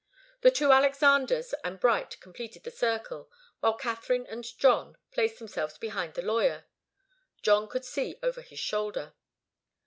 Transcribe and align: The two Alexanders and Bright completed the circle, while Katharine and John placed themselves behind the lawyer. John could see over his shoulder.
The 0.41 0.49
two 0.49 0.71
Alexanders 0.71 1.53
and 1.63 1.79
Bright 1.79 2.19
completed 2.19 2.63
the 2.63 2.71
circle, 2.71 3.29
while 3.59 3.75
Katharine 3.75 4.25
and 4.25 4.43
John 4.57 4.97
placed 5.11 5.37
themselves 5.37 5.77
behind 5.77 6.15
the 6.15 6.23
lawyer. 6.23 6.65
John 7.43 7.67
could 7.67 7.85
see 7.85 8.17
over 8.23 8.41
his 8.41 8.57
shoulder. 8.57 9.13